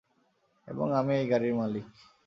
[0.67, 1.85] এবং আমি এই গাড়ির মালিক।